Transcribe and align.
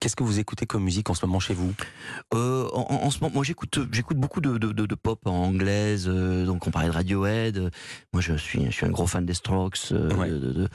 Qu'est-ce 0.00 0.16
que 0.16 0.22
vous 0.24 0.38
écoutez 0.38 0.64
comme 0.64 0.82
musique 0.84 1.10
en 1.10 1.14
ce 1.14 1.26
moment 1.26 1.40
chez 1.40 1.52
vous? 1.52 1.74
Euh, 2.32 2.66
en, 2.72 2.86
en, 3.04 3.10
ce 3.10 3.20
moment, 3.20 3.34
moi 3.34 3.44
j'écoute, 3.44 3.80
j'écoute 3.92 4.16
beaucoup 4.16 4.40
de, 4.40 4.56
de, 4.56 4.72
de, 4.72 4.86
de, 4.86 4.94
pop 4.94 5.20
en 5.26 5.32
anglaise. 5.32 6.06
Euh, 6.08 6.46
donc 6.46 6.66
on 6.66 6.70
parlait 6.70 6.88
de 6.88 6.94
Radiohead. 6.94 7.70
Moi 8.14 8.22
je 8.22 8.32
suis, 8.32 8.64
je 8.64 8.70
suis 8.70 8.86
un 8.86 8.90
gros 8.90 9.06
fan 9.06 9.26
des 9.26 9.34
Strokes. 9.34 9.78
Euh, 9.92 10.08
Ouais. 10.14 10.30
de, 10.30 10.68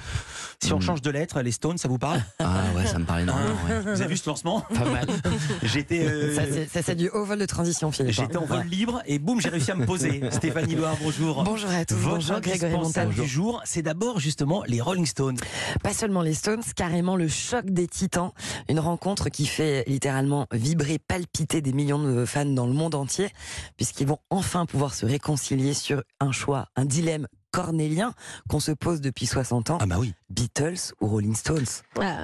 Si 0.61 0.71
on 0.73 0.77
Mm. 0.77 0.81
change 0.81 1.01
de 1.01 1.09
lettres, 1.09 1.41
les 1.41 1.51
Stones, 1.51 1.79
ça 1.79 1.87
vous 1.87 1.97
parle? 1.97 2.21
Ah 2.37 2.65
ouais, 2.75 2.85
ça 2.85 2.99
me 2.99 3.05
paraît 3.05 3.23
énormément. 3.23 3.49
ouais. 3.67 3.81
Vous 3.81 3.87
avez 4.01 4.07
vu 4.09 4.17
ce 4.17 4.29
lancement? 4.29 4.61
Pas 4.61 4.85
mal. 4.91 5.07
J'étais 5.63 6.05
euh, 6.05 6.35
Ça, 6.35 6.43
c'est- 6.45 6.67
ça, 6.71 6.83
c'est 6.83 6.95
du 6.95 7.09
haut 7.09 7.25
vol 7.25 7.39
de 7.39 7.45
transition, 7.47 7.91
Philippe. 7.91 8.11
j'étais 8.13 8.37
en 8.37 8.45
vol 8.45 8.63
libre 8.67 9.01
et 9.07 9.17
boum, 9.17 9.41
j'ai 9.41 9.49
réussi 9.49 9.71
à 9.71 9.75
me 9.75 9.87
poser. 9.87 10.21
Stéphanie 10.31 10.75
Loire, 10.75 10.97
bonjour. 11.01 11.43
Bonjour 11.43 11.71
à 11.71 11.83
tous, 11.83 11.95
Votre 11.95 12.15
bonjour 12.17 12.39
Grégory 12.41 12.73
Montal. 12.73 13.09
du 13.09 13.25
jour, 13.25 13.59
c'est 13.65 13.81
d'abord 13.81 14.19
justement 14.19 14.61
les 14.67 14.81
Rolling 14.81 15.07
Stones. 15.07 15.37
Pas 15.81 15.93
seulement 15.93 16.21
les 16.21 16.35
Stones, 16.35 16.61
carrément 16.75 17.15
le 17.15 17.27
choc 17.27 17.65
des 17.65 17.87
titans. 17.87 18.29
Une 18.69 18.79
rencontre 18.79 19.14
qui 19.29 19.45
fait 19.45 19.83
littéralement 19.87 20.47
vibrer, 20.51 20.99
palpiter 20.99 21.61
des 21.61 21.73
millions 21.73 21.99
de 22.03 22.25
fans 22.25 22.45
dans 22.45 22.67
le 22.67 22.73
monde 22.73 22.95
entier, 22.95 23.29
puisqu'ils 23.77 24.07
vont 24.07 24.19
enfin 24.29 24.65
pouvoir 24.65 24.93
se 24.93 25.05
réconcilier 25.05 25.73
sur 25.73 26.03
un 26.19 26.31
choix, 26.31 26.67
un 26.75 26.85
dilemme 26.85 27.27
cornélien 27.51 28.13
qu'on 28.49 28.59
se 28.59 28.71
pose 28.71 28.99
depuis 29.01 29.25
60 29.25 29.69
ans. 29.69 29.77
Ah 29.81 29.85
bah 29.85 29.95
oui. 29.97 30.13
Beatles 30.29 30.93
ou 31.01 31.07
Rolling 31.07 31.35
Stones? 31.35 31.65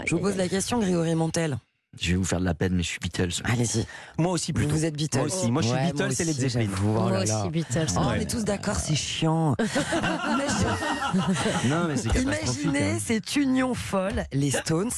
Je 0.06 0.16
vous 0.16 0.22
pose 0.22 0.36
la 0.36 0.50
question, 0.50 0.80
Grégory 0.80 1.16
Montel. 1.16 1.58
Je 2.00 2.12
vais 2.12 2.16
vous 2.16 2.24
faire 2.24 2.40
de 2.40 2.46
la 2.46 2.54
peine, 2.54 2.74
mais 2.74 2.84
je 2.84 2.88
suis 2.88 3.00
Beatles. 3.00 3.42
Allez-y, 3.44 3.86
Moi 4.18 4.32
aussi 4.32 4.54
plutôt. 4.54 4.72
vous 4.74 4.86
êtes 4.86 4.96
Beatles. 4.96 5.18
Moi 5.18 5.28
aussi, 5.28 5.52
moi 5.52 5.62
je 5.62 5.68
suis 5.68 5.76
Ouais, 5.76 5.86
Beatles 5.92 6.04
moi 6.06 6.14
et 6.20 6.24
Led 6.24 6.30
aussi, 6.38 6.50
Zeppelin. 6.50 6.70
oh 6.80 6.86
Moi 6.88 7.12
là 7.12 7.26
là. 7.26 7.42
aussi, 7.42 7.50
Beatles. 7.50 7.86
Oh, 7.96 8.00
Ouais. 8.00 8.06
On 8.08 8.14
est 8.14 8.30
tous 8.30 8.44
d'accord, 8.46 8.76
c'est 8.78 8.96
chiant. 8.96 9.56
Imagine- 9.60 11.70
Non, 11.70 11.88
mais 11.90 11.98
c'est 11.98 12.10
catastrophique. 12.14 12.64
Imaginez 12.64 12.92
hein. 12.92 12.98
cette 13.06 13.36
union 13.36 13.74
folle, 13.74 14.24
les 14.32 14.52
Stones. 14.52 14.90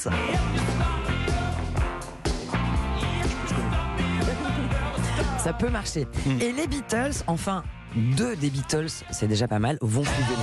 Ça 5.44 5.52
peut 5.52 5.70
marcher. 5.70 6.08
Et 6.40 6.54
les 6.54 6.68
Beatles, 6.68 7.22
enfin 7.28 7.64
deux 7.96 8.36
des 8.38 8.50
Beatles, 8.50 8.88
c'est 9.12 9.28
déjà 9.28 9.46
pas 9.46 9.60
mal, 9.60 9.78
vont 9.82 10.06
fusionner. 10.06 10.42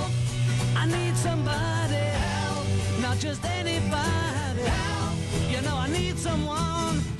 Need 5.90 7.19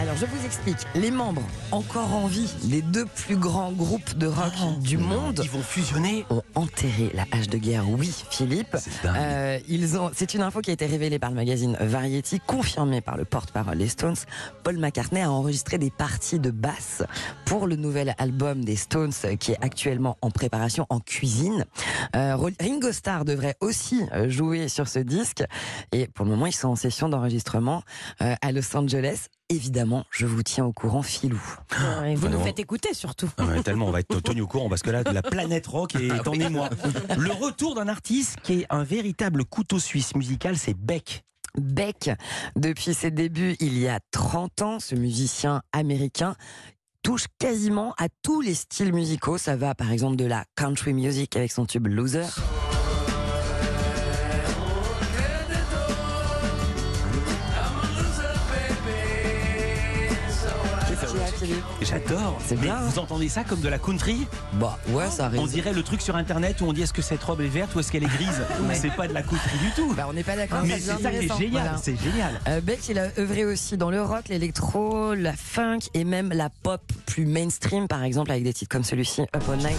Alors 0.00 0.16
je 0.16 0.24
vous 0.24 0.46
explique, 0.46 0.78
les 0.94 1.10
membres 1.10 1.42
encore 1.72 2.14
en 2.14 2.26
vie 2.26 2.50
des 2.64 2.80
deux 2.80 3.04
plus 3.04 3.36
grands 3.36 3.70
groupes 3.70 4.16
de 4.16 4.26
rock 4.26 4.54
du 4.80 4.96
monde 4.96 5.42
Ils 5.44 5.50
vont 5.50 5.62
fusionner. 5.62 6.24
ont 6.30 6.42
enterré 6.54 7.10
la 7.12 7.26
hache 7.32 7.48
de 7.50 7.58
guerre, 7.58 7.84
oui 7.86 8.10
Philippe. 8.30 8.78
C'est 8.78 9.02
dingue. 9.02 9.16
Euh, 9.18 9.58
ils 9.68 9.98
ont, 9.98 10.10
c'est 10.14 10.32
une 10.32 10.40
info 10.40 10.62
qui 10.62 10.70
a 10.70 10.72
été 10.72 10.86
révélée 10.86 11.18
par 11.18 11.28
le 11.28 11.36
magazine 11.36 11.76
Variety, 11.78 12.40
confirmée 12.46 13.02
par 13.02 13.18
le 13.18 13.26
porte-parole 13.26 13.76
des 13.76 13.88
Stones. 13.88 14.16
Paul 14.64 14.78
McCartney 14.78 15.20
a 15.20 15.30
enregistré 15.30 15.76
des 15.76 15.90
parties 15.90 16.40
de 16.40 16.50
basse 16.50 17.02
pour 17.44 17.66
le 17.66 17.76
nouvel 17.76 18.14
album 18.16 18.64
des 18.64 18.76
Stones 18.76 19.12
euh, 19.26 19.36
qui 19.36 19.52
est 19.52 19.62
actuellement 19.62 20.16
en 20.22 20.30
préparation 20.30 20.86
en 20.88 21.00
cuisine. 21.00 21.66
Euh, 22.16 22.38
Ringo 22.58 22.92
Starr 22.92 23.26
devrait 23.26 23.56
aussi 23.60 24.00
euh, 24.14 24.30
jouer 24.30 24.68
sur 24.68 24.88
ce 24.88 24.98
disque 24.98 25.44
et 25.92 26.06
pour 26.06 26.24
le 26.24 26.30
moment 26.30 26.46
ils 26.46 26.54
sont 26.54 26.68
en 26.68 26.76
session 26.76 27.10
d'enregistrement 27.10 27.82
à 28.18 28.52
Los 28.52 28.74
Angeles. 28.74 29.28
Évidemment, 29.50 30.06
je 30.12 30.26
vous 30.26 30.42
tiens 30.44 30.64
au 30.64 30.72
courant, 30.72 31.02
Filou. 31.02 31.36
Ouais, 32.02 32.14
vous 32.14 32.26
Enfin, 32.26 32.30
nous 32.30 32.38
non. 32.38 32.44
faites 32.44 32.60
écouter 32.60 32.94
surtout. 32.94 33.28
Ah 33.36 33.44
ouais, 33.46 33.62
tellement 33.64 33.86
on 33.86 33.90
va 33.90 33.98
être 34.00 34.20
tenu 34.20 34.40
au 34.42 34.46
courant 34.46 34.68
parce 34.68 34.80
que 34.80 34.90
là 34.90 35.02
la 35.12 35.22
planète 35.22 35.66
rock 35.66 35.96
est 35.96 36.26
en 36.28 36.32
émoi. 36.34 36.70
Le 37.18 37.32
retour 37.32 37.74
d'un 37.74 37.88
artiste 37.88 38.36
qui 38.44 38.60
est 38.60 38.66
un 38.70 38.84
véritable 38.84 39.44
couteau 39.44 39.80
suisse 39.80 40.14
musical, 40.14 40.56
c'est 40.56 40.74
Beck. 40.74 41.24
Beck, 41.58 42.10
depuis 42.54 42.94
ses 42.94 43.10
débuts 43.10 43.56
il 43.58 43.76
y 43.76 43.88
a 43.88 43.98
30 44.12 44.62
ans, 44.62 44.78
ce 44.78 44.94
musicien 44.94 45.62
américain 45.72 46.36
touche 47.02 47.24
quasiment 47.40 47.92
à 47.98 48.06
tous 48.22 48.40
les 48.42 48.54
styles 48.54 48.92
musicaux. 48.92 49.36
Ça 49.36 49.56
va 49.56 49.74
par 49.74 49.90
exemple 49.90 50.14
de 50.14 50.26
la 50.26 50.44
country 50.54 50.92
music 50.92 51.34
avec 51.34 51.50
son 51.50 51.66
tube 51.66 51.88
Loser. 51.88 52.22
J'adore. 61.82 62.38
C'est 62.46 62.58
bien, 62.58 62.76
Vous 62.82 62.98
entendez 62.98 63.28
ça 63.28 63.44
comme 63.44 63.60
de 63.60 63.68
la 63.68 63.78
country 63.78 64.26
Bah 64.54 64.78
ouais, 64.88 65.10
ça 65.10 65.30
On 65.36 65.46
dirait 65.46 65.72
le 65.72 65.82
truc 65.82 66.00
sur 66.02 66.16
internet 66.16 66.60
où 66.60 66.64
on 66.66 66.72
dit 66.72 66.82
est-ce 66.82 66.92
que 66.92 67.02
cette 67.02 67.22
robe 67.22 67.40
est 67.40 67.46
verte 67.48 67.74
ou 67.74 67.80
est-ce 67.80 67.90
qu'elle 67.92 68.04
est 68.04 68.06
grise 68.14 68.42
C'est 68.74 68.94
pas 68.94 69.08
de 69.08 69.12
la 69.14 69.22
country 69.22 69.58
du 69.58 69.70
tout. 69.76 69.94
Bah 69.94 70.06
on 70.08 70.12
n'est 70.12 70.24
pas 70.24 70.36
d'accord. 70.36 70.60
Mais 70.64 70.78
ça 70.78 70.96
c'est 70.96 71.02
ça 71.02 71.10
qui 71.10 71.16
est 71.16 71.18
intéressant. 71.30 71.38
génial, 71.38 71.62
Voilà. 71.62 71.76
c'est 71.82 71.96
génial. 72.00 72.40
Euh, 72.48 72.60
Beck, 72.60 72.88
il 72.88 72.98
a 72.98 73.08
œuvré 73.18 73.44
aussi 73.44 73.76
dans 73.76 73.90
le 73.90 74.02
rock, 74.02 74.28
l'électro, 74.28 75.14
la 75.14 75.32
funk 75.34 75.78
et 75.94 76.04
même 76.04 76.30
la 76.32 76.50
pop 76.50 76.80
plus 77.06 77.26
mainstream, 77.26 77.88
par 77.88 78.02
exemple 78.04 78.30
avec 78.30 78.44
des 78.44 78.52
titres 78.52 78.70
comme 78.70 78.84
celui-ci, 78.84 79.22
Up 79.22 79.42
All 79.50 79.58
Night. 79.58 79.78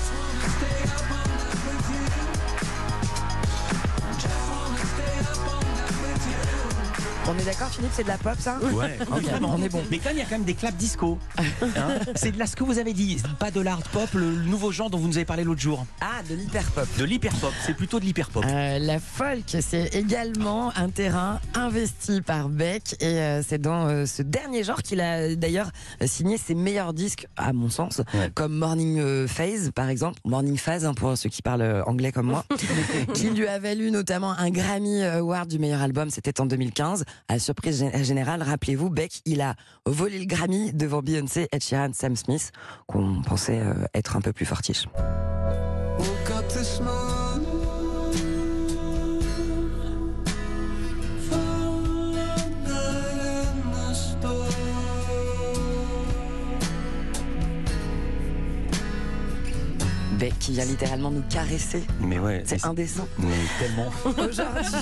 On 7.34 7.38
est 7.40 7.46
d'accord, 7.46 7.70
Philippe, 7.70 7.92
c'est 7.94 8.04
de 8.04 8.10
la 8.10 8.18
pop, 8.18 8.36
ça 8.40 8.58
Ouais, 8.74 8.98
vraiment. 9.08 9.56
on 9.58 9.64
est 9.64 9.70
bon. 9.70 9.82
Mais 9.90 10.00
quand 10.00 10.10
il 10.12 10.18
y 10.18 10.22
a 10.22 10.26
quand 10.26 10.32
même 10.32 10.44
des 10.44 10.54
claps 10.54 10.76
disco, 10.76 11.18
hein, 11.38 11.44
c'est 12.16 12.32
de 12.34 12.38
là 12.40 12.46
ce 12.46 12.58
que 12.58 12.64
vous 12.66 12.78
avez 12.78 12.92
dit, 12.92 13.18
pas 13.40 13.52
de 13.52 13.62
l'art 13.62 13.82
pop, 13.84 14.10
le 14.14 14.26
nouveau 14.44 14.72
genre 14.72 14.90
dont 14.90 14.98
vous 14.98 15.08
nous 15.08 15.16
avez 15.16 15.26
parlé 15.26 15.44
l'autre 15.46 15.62
jour. 15.62 15.86
Ah, 16.02 16.22
de 16.30 16.36
l'hyper 16.36 16.64
pop. 16.72 16.86
De 16.98 17.06
l'hyper 17.06 17.34
pop, 17.36 17.54
c'est 17.66 17.74
plutôt 17.74 18.00
de 18.02 18.06
l'hyper 18.06 18.30
pop. 18.30 18.44
Euh, 18.46 18.80
la 18.80 19.00
folk, 19.00 19.44
c'est 19.62 19.96
également 19.96 20.74
un 20.76 20.90
terrain 20.90 21.40
investi 21.54 22.22
par 22.22 22.50
Beck 22.50 22.96
et 23.00 23.06
euh, 23.20 23.42
c'est 23.48 23.62
dans 23.62 23.88
euh, 23.88 24.06
ce 24.06 24.22
dernier 24.24 24.64
genre 24.66 24.82
qu'il 24.82 25.00
a 25.00 25.34
d'ailleurs 25.36 25.72
signé 26.06 26.38
ses 26.38 26.54
meilleurs 26.56 26.94
disques, 26.94 27.28
à 27.38 27.54
mon 27.54 27.70
sens, 27.70 28.02
Ouais. 28.14 28.30
comme 28.36 28.54
Morning 28.58 29.26
Phase 29.28 29.72
par 29.74 29.88
exemple, 29.90 30.20
Morning 30.26 30.58
Phase 30.58 30.84
hein, 30.86 30.94
pour 30.94 31.18
ceux 31.18 31.30
qui 31.30 31.42
parlent 31.42 31.84
anglais 31.88 32.12
comme 32.12 32.26
moi, 32.28 32.44
qui 33.14 33.30
lui 33.30 33.48
a 33.48 33.58
valu 33.58 33.90
notamment 33.92 34.32
un 34.38 34.50
Grammy 34.50 35.02
Award 35.04 35.48
du 35.50 35.60
meilleur 35.60 35.82
album, 35.82 36.10
c'était 36.10 36.42
en 36.42 36.46
2015. 36.46 37.06
À 37.28 37.40
surprise 37.40 37.84
gé- 37.84 38.04
générale, 38.04 38.42
rappelez-vous, 38.44 38.90
Beck, 38.90 39.22
il 39.26 39.42
a 39.42 39.56
volé 39.86 40.20
le 40.20 40.26
Grammy 40.26 40.74
devant 40.74 41.02
Beyoncé, 41.02 41.48
Ed 41.52 41.64
Sheeran, 41.64 41.92
Sam 41.94 42.16
Smith, 42.16 42.52
qu'on 42.88 43.22
pensait 43.22 43.60
euh, 43.60 43.74
être 43.94 44.16
un 44.16 44.22
peu 44.22 44.34
plus 44.34 44.46
fortiche. 44.46 44.88
Qui 60.42 60.52
vient 60.54 60.66
littéralement 60.66 61.12
nous 61.12 61.22
caresser. 61.30 61.84
Mais 62.02 62.18
ouais, 62.20 62.42
C'est 62.46 62.66
indécent. 62.66 63.08
mais 63.20 63.28
tellement. 63.60 63.90
Aujourd'hui. 64.30 64.78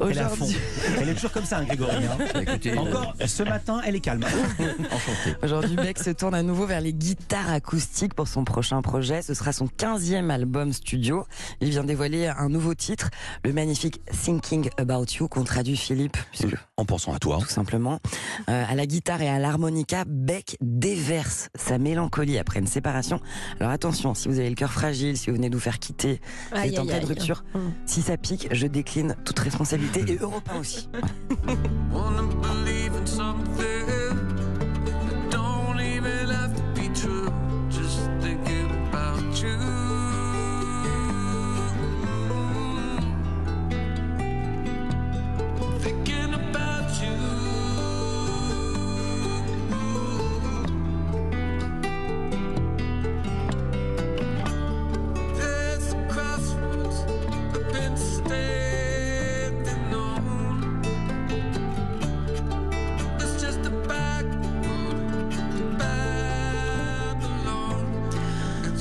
Aujourd'hui. 0.00 0.56
Elle 1.00 1.08
est 1.10 1.14
toujours 1.14 1.32
comme 1.32 1.44
ça, 1.44 1.58
hein, 1.58 1.64
Grégory. 1.64 1.92
hein. 2.06 2.40
Écoutez, 2.40 2.76
Encore 2.76 3.14
ce 3.26 3.42
matin, 3.42 3.80
elle 3.86 3.96
est 3.96 4.00
calme. 4.00 4.24
enchanté. 4.90 5.36
Aujourd'hui, 5.42 5.76
Beck 5.76 5.98
se 5.98 6.10
tourne 6.10 6.34
à 6.34 6.42
nouveau 6.42 6.66
vers 6.66 6.80
les 6.80 6.92
guitares 6.94 7.50
acoustiques 7.50 8.14
pour 8.14 8.28
son 8.28 8.44
prochain 8.44 8.80
projet. 8.82 9.22
Ce 9.22 9.34
sera 9.34 9.52
son 9.52 9.66
15e 9.66 10.30
album 10.30 10.72
studio. 10.72 11.26
Il 11.60 11.70
vient 11.70 11.84
dévoiler 11.84 12.28
un 12.28 12.48
nouveau 12.48 12.74
titre, 12.74 13.10
le 13.44 13.52
magnifique 13.52 14.00
Thinking 14.24 14.70
About 14.78 15.04
You, 15.20 15.28
qu'on 15.28 15.44
traduit 15.44 15.76
Philippe, 15.76 16.16
puisque 16.32 16.56
En 16.76 16.84
pensant 16.84 17.12
à 17.12 17.18
toi. 17.18 17.38
tout 17.40 17.48
simplement. 17.48 18.00
Euh, 18.48 18.64
à 18.68 18.74
la 18.74 18.86
guitare 18.86 19.20
et 19.22 19.28
à 19.28 19.38
l'harmonica, 19.38 20.04
Beck 20.06 20.56
déverse 20.60 21.48
sa 21.54 21.78
mélancolie 21.78 22.38
après 22.38 22.60
une 22.60 22.66
séparation. 22.66 23.20
Alors 23.60 23.72
attention, 23.72 23.97
si 24.14 24.28
vous 24.28 24.38
avez 24.38 24.48
le 24.48 24.54
cœur 24.54 24.72
fragile, 24.72 25.16
si 25.16 25.30
vous 25.30 25.36
venez 25.36 25.50
de 25.50 25.54
vous 25.54 25.60
faire 25.60 25.78
quitter, 25.78 26.20
si 26.54 26.60
vous 26.60 26.74
êtes 26.74 26.78
en 26.78 26.82
aïe, 26.82 26.88
cas 26.88 26.94
de 26.94 27.00
aïe. 27.00 27.04
rupture, 27.06 27.44
Hum. 27.54 27.72
si 27.86 28.02
ça 28.02 28.16
pique, 28.16 28.48
je 28.52 28.66
décline 28.66 29.16
toute 29.24 29.38
responsabilité 29.38 30.04
et 30.08 30.16
Europe 30.18 30.48
1 30.54 30.58
aussi. 30.60 30.88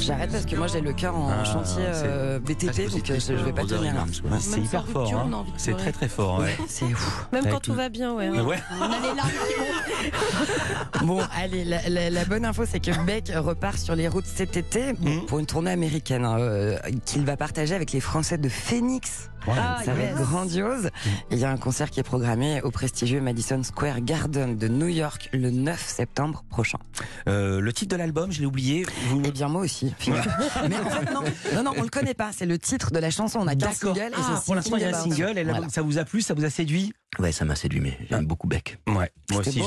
J'arrête 0.07 0.31
parce 0.31 0.45
que 0.45 0.55
moi 0.55 0.67
j'ai 0.67 0.81
le 0.81 0.93
cœur 0.93 1.15
en 1.15 1.29
Ah, 1.29 1.43
chantier 1.43 1.83
euh, 1.85 2.39
BTP, 2.39 2.89
donc 2.89 3.09
euh, 3.09 3.19
je 3.19 3.33
vais 3.33 3.51
pas 3.53 3.63
tenir. 3.65 3.93
C'est 4.39 4.59
hyper 4.61 4.85
fort. 4.87 5.13
hein. 5.13 5.45
C'est 5.57 5.75
très 5.75 5.91
très 5.91 6.07
fort. 6.07 6.39
ouais. 6.39 6.55
C'est 6.67 6.85
ouf. 6.85 7.27
Même 7.33 7.41
Avec 7.41 7.53
quand 7.53 7.59
tout 7.59 7.73
va 7.73 7.89
bien, 7.89 8.13
ouais. 8.13 8.29
Ouais. 8.29 8.57
On 8.79 8.83
a 8.83 8.99
les 8.99 9.15
larmes 9.15 9.29
qui 9.29 9.59
montent. 9.59 9.67
Bon, 11.03 11.19
allez, 11.35 11.63
la, 11.63 11.87
la- 11.89 12.09
la 12.09 12.25
bonne 12.25 12.45
info, 12.45 12.63
c'est 12.69 12.79
que 12.79 12.91
Beck 13.05 13.31
repart 13.35 13.77
sur 13.77 13.95
les 13.95 14.07
routes 14.07 14.25
cet 14.25 14.57
été 14.57 14.93
Mhm. 14.93 15.25
pour 15.27 15.39
une 15.39 15.45
tournée 15.45 15.71
américaine 15.71 16.25
hein, 16.25 16.37
euh, 16.39 16.77
qu'il 17.05 17.25
va 17.25 17.37
partager 17.37 17.75
avec 17.75 17.91
les 17.91 17.99
Français 17.99 18.37
de 18.37 18.49
Phoenix. 18.49 19.29
Ah, 19.49 19.81
Ça 19.85 19.93
va 19.93 20.01
être 20.03 20.17
grandiose. 20.21 20.89
Il 21.31 21.37
y 21.37 21.45
a 21.45 21.51
un 21.51 21.57
concert 21.57 21.89
qui 21.89 21.99
est 21.99 22.03
programmé 22.03 22.61
au 22.63 22.71
prestigieux 22.71 23.21
Madison 23.21 23.61
Square 23.63 24.01
Garden 24.01 24.57
de 24.57 24.67
New 24.67 24.87
York 24.87 25.29
le 25.33 25.51
9 25.51 25.81
septembre 25.87 26.43
prochain. 26.49 26.79
Euh, 27.27 27.59
le 27.61 27.73
titre 27.73 27.95
de 27.95 27.97
l'album, 27.99 28.31
je 28.31 28.39
l'ai 28.41 28.45
oublié. 28.45 28.85
Vous... 29.07 29.21
Eh 29.25 29.31
bien, 29.31 29.47
moi 29.47 29.61
aussi. 29.61 29.93
Mais 30.07 30.77
en 30.79 30.89
fait, 30.89 31.13
non, 31.13 31.21
non, 31.55 31.63
non, 31.63 31.71
on 31.77 31.83
le 31.83 31.89
connaît 31.89 32.13
pas. 32.13 32.31
C'est 32.33 32.45
le 32.45 32.57
titre 32.59 32.91
de 32.91 32.99
la 32.99 33.09
chanson. 33.09 33.39
On 33.41 33.47
a 33.47 33.55
qu'un 33.55 33.67
D'accord. 33.69 33.95
single. 33.95 34.11
et 34.13 34.15
Ah, 34.17 34.35
c'est 34.37 34.45
pour 34.45 34.55
l'instant, 34.55 34.77
il 34.77 34.81
y 34.81 34.85
a 34.85 34.89
un 34.89 35.01
single. 35.01 35.37
Et 35.37 35.43
Voilà. 35.43 35.69
ça 35.69 35.81
vous 35.81 35.97
a 35.97 36.03
plu 36.03 36.21
Ça 36.21 36.33
vous 36.33 36.43
a 36.45 36.49
séduit? 36.49 36.93
Ouais, 37.19 37.31
ça 37.31 37.45
m'a 37.45 37.55
séduit, 37.55 37.79
mais 37.79 37.97
j'aime 38.09 38.25
beaucoup 38.25 38.47
Beck. 38.47 38.77
Ouais. 38.87 39.09
Moi 39.31 39.39
aussi, 39.39 39.51